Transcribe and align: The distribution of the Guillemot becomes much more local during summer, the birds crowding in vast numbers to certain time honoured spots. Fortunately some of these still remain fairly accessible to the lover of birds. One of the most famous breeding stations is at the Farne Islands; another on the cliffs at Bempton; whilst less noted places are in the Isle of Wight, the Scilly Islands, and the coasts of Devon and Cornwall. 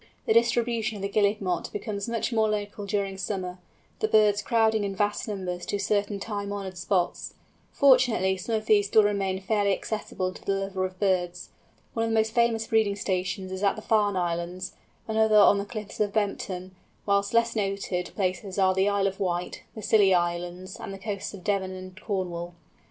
The 0.25 0.33
distribution 0.33 0.95
of 0.95 1.03
the 1.03 1.09
Guillemot 1.09 1.71
becomes 1.71 2.09
much 2.09 2.33
more 2.33 2.49
local 2.49 2.87
during 2.87 3.19
summer, 3.19 3.59
the 3.99 4.07
birds 4.07 4.41
crowding 4.41 4.83
in 4.83 4.95
vast 4.95 5.27
numbers 5.27 5.63
to 5.67 5.77
certain 5.77 6.19
time 6.19 6.51
honoured 6.51 6.79
spots. 6.79 7.35
Fortunately 7.71 8.35
some 8.35 8.55
of 8.55 8.65
these 8.65 8.87
still 8.87 9.03
remain 9.03 9.39
fairly 9.41 9.71
accessible 9.73 10.33
to 10.33 10.43
the 10.43 10.53
lover 10.55 10.85
of 10.85 10.99
birds. 10.99 11.49
One 11.93 12.03
of 12.05 12.09
the 12.09 12.15
most 12.17 12.33
famous 12.33 12.65
breeding 12.65 12.95
stations 12.95 13.51
is 13.51 13.61
at 13.61 13.75
the 13.75 13.81
Farne 13.83 14.15
Islands; 14.17 14.73
another 15.07 15.37
on 15.37 15.59
the 15.59 15.65
cliffs 15.65 16.01
at 16.01 16.13
Bempton; 16.13 16.71
whilst 17.05 17.31
less 17.31 17.55
noted 17.55 18.09
places 18.15 18.57
are 18.57 18.71
in 18.71 18.77
the 18.77 18.89
Isle 18.89 19.05
of 19.05 19.19
Wight, 19.19 19.61
the 19.75 19.83
Scilly 19.83 20.15
Islands, 20.15 20.77
and 20.79 20.91
the 20.91 20.97
coasts 20.97 21.35
of 21.35 21.43
Devon 21.43 21.73
and 21.75 21.95
Cornwall. 22.01 22.55